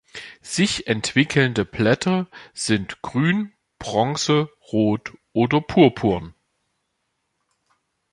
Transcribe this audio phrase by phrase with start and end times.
[0.41, 6.33] Sich entwickelnde Blätter sind grün, bronze, rot oder purpurn.